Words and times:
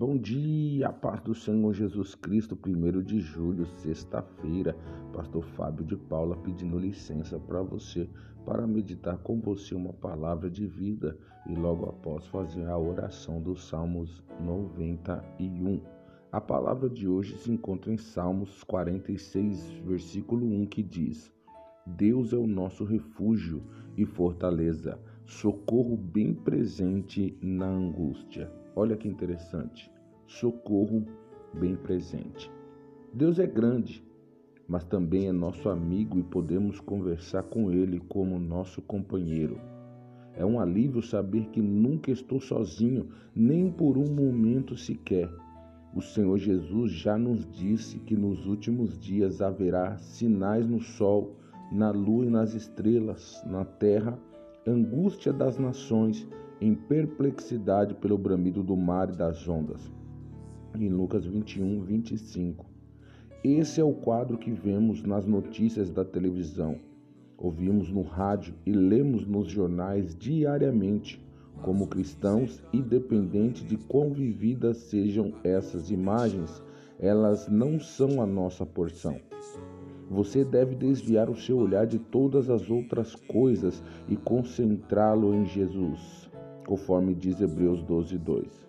Bom 0.00 0.16
dia, 0.16 0.90
paz 0.90 1.20
do 1.20 1.34
Senhor 1.34 1.74
Jesus 1.74 2.14
Cristo, 2.14 2.58
1 2.66 3.02
de 3.02 3.20
julho, 3.20 3.66
sexta-feira. 3.66 4.74
Pastor 5.12 5.44
Fábio 5.44 5.84
de 5.84 5.94
Paula 5.94 6.38
pedindo 6.38 6.78
licença 6.78 7.38
para 7.38 7.60
você 7.60 8.08
para 8.46 8.66
meditar 8.66 9.18
com 9.18 9.38
você 9.38 9.74
uma 9.74 9.92
palavra 9.92 10.48
de 10.48 10.66
vida 10.66 11.18
e 11.46 11.54
logo 11.54 11.84
após 11.84 12.26
fazer 12.28 12.64
a 12.64 12.78
oração 12.78 13.42
dos 13.42 13.68
Salmos 13.68 14.24
91. 14.40 15.82
A 16.32 16.40
palavra 16.40 16.88
de 16.88 17.06
hoje 17.06 17.36
se 17.36 17.52
encontra 17.52 17.92
em 17.92 17.98
Salmos 17.98 18.64
46, 18.64 19.82
versículo 19.84 20.46
1, 20.46 20.64
que 20.64 20.82
diz: 20.82 21.30
Deus 21.86 22.32
é 22.32 22.38
o 22.38 22.46
nosso 22.46 22.84
refúgio 22.84 23.62
e 23.98 24.06
fortaleza, 24.06 24.98
socorro 25.30 25.96
bem 25.96 26.34
presente 26.34 27.38
na 27.40 27.66
angústia. 27.66 28.50
Olha 28.74 28.96
que 28.96 29.06
interessante. 29.06 29.88
Socorro 30.26 31.06
bem 31.54 31.76
presente. 31.76 32.50
Deus 33.14 33.38
é 33.38 33.46
grande, 33.46 34.04
mas 34.66 34.84
também 34.84 35.28
é 35.28 35.32
nosso 35.32 35.68
amigo 35.68 36.18
e 36.18 36.24
podemos 36.24 36.80
conversar 36.80 37.44
com 37.44 37.70
Ele 37.70 38.00
como 38.08 38.40
nosso 38.40 38.82
companheiro. 38.82 39.60
É 40.34 40.44
um 40.44 40.58
alívio 40.58 41.00
saber 41.00 41.46
que 41.50 41.62
nunca 41.62 42.10
estou 42.10 42.40
sozinho, 42.40 43.08
nem 43.32 43.70
por 43.70 43.96
um 43.96 44.12
momento 44.12 44.76
sequer. 44.76 45.30
O 45.94 46.02
Senhor 46.02 46.38
Jesus 46.38 46.90
já 46.90 47.16
nos 47.16 47.48
disse 47.52 48.00
que 48.00 48.16
nos 48.16 48.48
últimos 48.48 48.98
dias 48.98 49.40
haverá 49.40 49.96
sinais 49.96 50.66
no 50.66 50.80
sol, 50.80 51.36
na 51.70 51.92
lua 51.92 52.26
e 52.26 52.30
nas 52.30 52.52
estrelas, 52.52 53.40
na 53.46 53.64
terra, 53.64 54.18
angústia 54.66 55.32
das 55.32 55.58
nações 55.58 56.28
em 56.60 56.74
perplexidade 56.74 57.94
pelo 57.94 58.18
bramido 58.18 58.62
do 58.62 58.76
mar 58.76 59.08
e 59.08 59.16
das 59.16 59.48
ondas. 59.48 59.90
Em 60.74 60.88
Lucas 60.88 61.24
21, 61.24 61.80
25. 61.80 62.66
Esse 63.42 63.80
é 63.80 63.84
o 63.84 63.94
quadro 63.94 64.36
que 64.36 64.50
vemos 64.50 65.02
nas 65.02 65.24
notícias 65.26 65.90
da 65.90 66.04
televisão, 66.04 66.78
ouvimos 67.38 67.90
no 67.90 68.02
rádio 68.02 68.54
e 68.66 68.72
lemos 68.72 69.26
nos 69.26 69.48
jornais 69.48 70.14
diariamente. 70.14 71.24
Como 71.62 71.86
cristãos, 71.86 72.62
independente 72.72 73.64
de 73.64 73.76
quão 73.76 74.12
vividas 74.12 74.76
sejam 74.76 75.32
essas 75.42 75.90
imagens, 75.90 76.62
elas 76.98 77.48
não 77.48 77.80
são 77.80 78.20
a 78.22 78.26
nossa 78.26 78.64
porção. 78.66 79.18
Você 80.10 80.44
deve 80.44 80.74
desviar 80.74 81.30
o 81.30 81.36
seu 81.36 81.56
olhar 81.56 81.86
de 81.86 81.98
todas 81.98 82.50
as 82.50 82.68
outras 82.68 83.14
coisas 83.14 83.82
e 84.08 84.16
concentrá-lo 84.16 85.32
em 85.32 85.46
Jesus 85.46 86.28
conforme 86.70 87.16
diz 87.16 87.40
Hebreus 87.40 87.82
12, 87.82 88.16
2. 88.16 88.68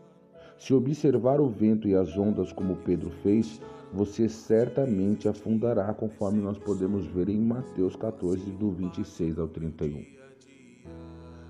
Se 0.58 0.74
observar 0.74 1.40
o 1.40 1.48
vento 1.48 1.88
e 1.88 1.94
as 1.94 2.18
ondas 2.18 2.52
como 2.52 2.78
Pedro 2.78 3.12
fez, 3.22 3.62
você 3.94 4.28
certamente 4.28 5.30
afundará, 5.30 5.94
conforme 5.94 6.42
nós 6.42 6.58
podemos 6.58 7.06
ver 7.06 7.30
em 7.30 7.40
Mateus 7.40 7.96
14, 7.96 8.50
do 8.54 8.72
26 8.72 9.38
ao 9.38 9.48
31. 9.48 10.04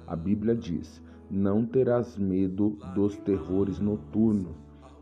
A 0.05 0.13
Bíblia 0.13 0.53
diz: 0.53 1.01
Não 1.29 1.65
terás 1.65 2.17
medo 2.17 2.77
dos 2.93 3.15
terrores 3.15 3.79
noturnos, 3.79 4.55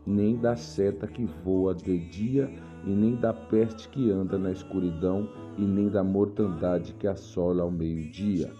nem 0.06 0.36
da 0.36 0.56
seta 0.56 1.06
que 1.06 1.24
voa 1.44 1.74
de 1.74 1.98
dia, 1.98 2.50
e 2.84 2.90
nem 2.90 3.16
da 3.16 3.32
peste 3.32 3.88
que 3.88 4.10
anda 4.10 4.38
na 4.38 4.50
escuridão, 4.50 5.28
e 5.58 5.62
nem 5.62 5.88
da 5.88 6.02
mortandade 6.02 6.94
que 6.94 7.06
assola 7.06 7.62
ao 7.62 7.70
meio-dia. 7.70 8.52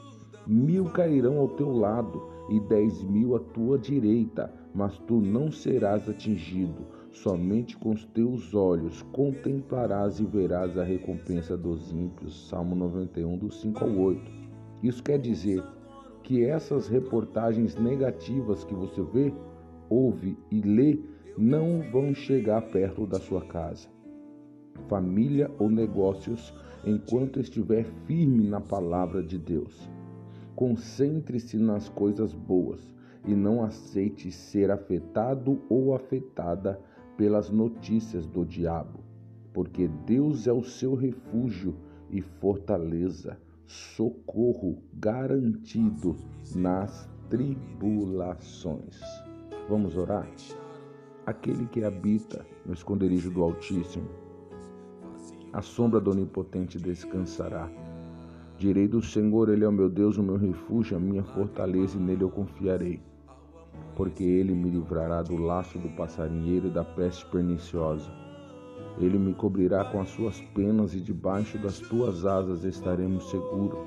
Mil 0.46 0.86
cairão 0.86 1.38
ao 1.38 1.48
teu 1.48 1.72
lado 1.72 2.22
e 2.48 2.58
dez 2.60 3.02
mil 3.04 3.36
à 3.36 3.38
tua 3.38 3.78
direita, 3.78 4.52
mas 4.74 4.98
tu 5.06 5.20
não 5.20 5.50
serás 5.50 6.08
atingido. 6.08 6.86
Somente 7.12 7.76
com 7.76 7.90
os 7.90 8.04
teus 8.06 8.54
olhos 8.54 9.02
contemplarás 9.12 10.20
e 10.20 10.24
verás 10.24 10.78
a 10.78 10.84
recompensa 10.84 11.56
dos 11.56 11.92
ímpios. 11.92 12.48
Salmo 12.48 12.74
91, 12.74 13.36
do 13.38 13.50
5 13.50 13.84
ao 13.84 13.90
8. 13.90 14.32
Isso 14.82 15.02
quer 15.02 15.18
dizer 15.18 15.62
que 16.22 16.44
essas 16.44 16.88
reportagens 16.88 17.76
negativas 17.76 18.64
que 18.64 18.74
você 18.74 19.02
vê, 19.02 19.32
ouve 19.88 20.38
e 20.50 20.60
lê 20.60 21.00
não 21.40 21.80
vão 21.90 22.14
chegar 22.14 22.60
perto 22.60 23.06
da 23.06 23.18
sua 23.18 23.40
casa, 23.40 23.88
família 24.88 25.50
ou 25.58 25.70
negócios 25.70 26.52
enquanto 26.84 27.40
estiver 27.40 27.86
firme 28.04 28.46
na 28.46 28.60
palavra 28.60 29.22
de 29.22 29.38
Deus. 29.38 29.90
Concentre-se 30.54 31.56
nas 31.56 31.88
coisas 31.88 32.34
boas 32.34 32.92
e 33.24 33.34
não 33.34 33.62
aceite 33.62 34.30
ser 34.30 34.70
afetado 34.70 35.62
ou 35.70 35.94
afetada 35.94 36.78
pelas 37.16 37.48
notícias 37.48 38.26
do 38.26 38.44
diabo, 38.44 39.00
porque 39.54 39.88
Deus 40.04 40.46
é 40.46 40.52
o 40.52 40.62
seu 40.62 40.94
refúgio 40.94 41.74
e 42.10 42.20
fortaleza, 42.20 43.38
socorro 43.66 44.76
garantido 44.92 46.16
nas 46.54 47.08
tribulações. 47.30 49.00
Vamos 49.70 49.96
orar? 49.96 50.28
Aquele 51.26 51.66
que 51.66 51.84
habita 51.84 52.46
no 52.64 52.72
esconderijo 52.72 53.30
do 53.30 53.42
Altíssimo, 53.42 54.08
a 55.52 55.60
sombra 55.60 56.00
do 56.00 56.12
Onipotente 56.12 56.78
descansará. 56.78 57.68
Direi 58.56 58.86
do 58.86 59.02
Senhor, 59.02 59.48
Ele 59.48 59.64
é 59.64 59.68
o 59.68 59.72
meu 59.72 59.88
Deus, 59.88 60.16
o 60.16 60.22
meu 60.22 60.36
refúgio, 60.36 60.96
a 60.96 61.00
minha 61.00 61.22
fortaleza, 61.22 61.98
e 61.98 62.00
nele 62.00 62.22
eu 62.22 62.30
confiarei. 62.30 63.00
Porque 63.96 64.22
Ele 64.22 64.54
me 64.54 64.70
livrará 64.70 65.22
do 65.22 65.36
laço 65.36 65.78
do 65.78 65.88
passarinheiro 65.90 66.68
e 66.68 66.70
da 66.70 66.84
peste 66.84 67.26
perniciosa. 67.26 68.10
Ele 68.98 69.18
me 69.18 69.34
cobrirá 69.34 69.84
com 69.84 70.00
as 70.00 70.08
suas 70.10 70.40
penas 70.54 70.94
e 70.94 71.00
debaixo 71.00 71.58
das 71.58 71.80
tuas 71.80 72.24
asas 72.24 72.64
estaremos 72.64 73.28
seguros. 73.30 73.78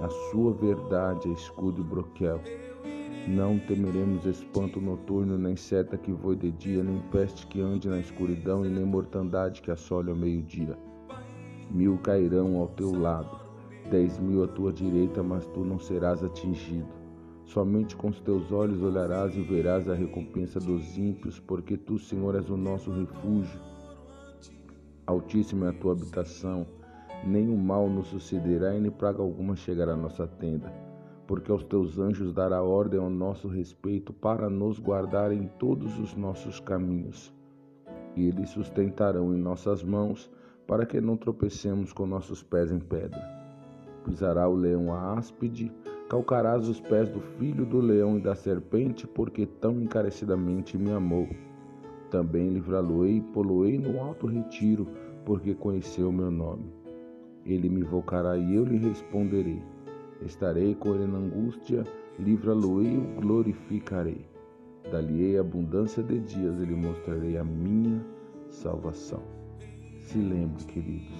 A 0.00 0.08
sua 0.30 0.52
verdade 0.52 1.28
é 1.28 1.32
escudo 1.32 1.80
e 1.80 1.84
broquel. 1.84 2.40
Não 3.26 3.58
temeremos 3.58 4.26
espanto 4.26 4.80
noturno, 4.80 5.38
nem 5.38 5.56
seta 5.56 5.96
que 5.96 6.12
voe 6.12 6.36
de 6.36 6.50
dia, 6.52 6.82
nem 6.82 7.00
peste 7.10 7.46
que 7.46 7.60
ande 7.60 7.88
na 7.88 7.98
escuridão, 7.98 8.64
e 8.64 8.68
nem 8.68 8.84
mortandade 8.84 9.62
que 9.62 9.70
assole 9.70 10.10
ao 10.10 10.16
meio-dia. 10.16 10.76
Mil 11.70 11.98
cairão 11.98 12.56
ao 12.56 12.68
teu 12.68 12.92
lado 12.92 13.44
Dez 13.90 14.18
mil 14.18 14.42
à 14.42 14.48
tua 14.48 14.72
direita, 14.72 15.22
mas 15.22 15.46
tu 15.48 15.60
não 15.60 15.78
serás 15.78 16.24
atingido. 16.24 16.88
Somente 17.44 17.94
com 17.94 18.08
os 18.08 18.18
teus 18.20 18.50
olhos 18.50 18.82
olharás 18.82 19.36
e 19.36 19.42
verás 19.42 19.88
a 19.88 19.94
recompensa 19.94 20.58
dos 20.58 20.96
ímpios, 20.96 21.38
porque 21.38 21.76
tu, 21.76 21.98
Senhor, 21.98 22.34
és 22.34 22.48
o 22.48 22.56
nosso 22.56 22.90
refúgio. 22.90 23.60
Altíssima 25.06 25.66
é 25.66 25.68
a 25.68 25.72
tua 25.74 25.92
habitação, 25.92 26.66
nem 27.26 27.50
o 27.50 27.58
mal 27.58 27.88
nos 27.90 28.06
sucederá 28.06 28.74
e 28.74 28.80
nem 28.80 28.90
praga 28.90 29.20
alguma 29.20 29.54
chegará 29.54 29.92
à 29.92 29.96
nossa 29.96 30.26
tenda. 30.26 30.83
Porque 31.26 31.50
aos 31.50 31.64
teus 31.64 31.98
anjos 31.98 32.32
dará 32.32 32.62
ordem 32.62 33.00
ao 33.00 33.08
nosso 33.08 33.48
respeito 33.48 34.12
para 34.12 34.50
nos 34.50 34.78
guardar 34.78 35.32
em 35.32 35.46
todos 35.58 35.98
os 35.98 36.14
nossos 36.14 36.60
caminhos. 36.60 37.32
E 38.14 38.28
eles 38.28 38.50
sustentarão 38.50 39.34
em 39.34 39.38
nossas 39.38 39.82
mãos, 39.82 40.30
para 40.66 40.86
que 40.86 41.00
não 41.00 41.16
tropecemos 41.16 41.92
com 41.92 42.06
nossos 42.06 42.42
pés 42.42 42.70
em 42.70 42.78
pedra 42.78 43.44
pisará 44.04 44.48
o 44.48 44.54
leão 44.54 44.92
a 44.92 45.14
áspide, 45.14 45.72
calcarás 46.08 46.68
os 46.68 46.80
pés 46.80 47.08
do 47.08 47.20
filho 47.20 47.64
do 47.64 47.80
leão 47.80 48.18
e 48.18 48.20
da 48.20 48.34
serpente, 48.34 49.06
porque 49.06 49.46
tão 49.46 49.80
encarecidamente 49.80 50.76
me 50.76 50.92
amou. 50.92 51.28
Também 52.10 52.50
livrá-lo-ei 52.50 53.16
e 53.16 53.20
pô-lo-ei 53.20 53.78
no 53.78 53.98
alto 54.00 54.26
retiro, 54.26 54.86
porque 55.24 55.54
conheceu 55.54 56.12
meu 56.12 56.30
nome. 56.30 56.70
Ele 57.44 57.68
me 57.68 57.80
invocará 57.80 58.36
e 58.36 58.54
eu 58.54 58.64
lhe 58.64 58.76
responderei. 58.76 59.62
Estarei 60.24 60.74
com 60.74 60.94
ele 60.94 61.06
na 61.06 61.18
angústia, 61.18 61.84
livrá-lo-ei 62.18 62.94
e 62.94 62.98
o 62.98 63.20
glorificarei. 63.20 64.26
Dali-ei 64.90 65.38
abundância 65.38 66.02
de 66.02 66.18
dias 66.20 66.60
e 66.60 66.64
lhe 66.64 66.74
mostrarei 66.74 67.36
a 67.36 67.44
minha 67.44 68.04
salvação. 68.48 69.22
Se 70.00 70.18
lembre, 70.18 70.64
queridos, 70.64 71.18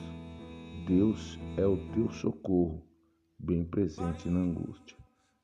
Deus 0.86 1.38
é 1.56 1.66
o 1.66 1.76
teu 1.92 2.10
socorro, 2.10 2.82
bem 3.38 3.64
presente 3.64 4.28
na 4.28 4.40
angústia. 4.40 4.96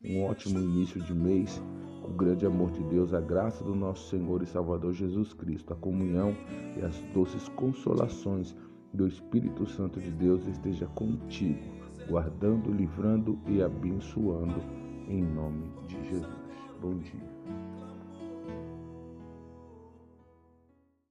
Um 0.04 0.24
ótimo 0.24 0.58
início 0.58 1.00
de 1.02 1.14
mês, 1.14 1.62
o 2.02 2.12
grande 2.12 2.46
amor 2.46 2.70
de 2.70 2.82
Deus, 2.84 3.12
a 3.12 3.20
graça 3.20 3.62
do 3.62 3.74
nosso 3.74 4.08
Senhor 4.08 4.42
e 4.42 4.46
Salvador 4.46 4.92
Jesus 4.92 5.34
Cristo, 5.34 5.72
a 5.72 5.76
comunhão 5.76 6.34
e 6.78 6.84
as 6.84 6.98
doces 7.14 7.48
consolações 7.50 8.56
do 8.92 9.06
Espírito 9.06 9.66
Santo 9.66 10.00
de 10.00 10.10
Deus 10.10 10.46
esteja 10.46 10.86
contigo, 10.86 11.79
guardando, 12.10 12.72
livrando 12.72 13.38
e 13.46 13.62
abençoando, 13.62 14.60
em 15.08 15.22
nome 15.22 15.70
de 15.86 15.94
Jesus. 16.08 16.26
Bom 16.82 16.98
dia. 16.98 17.59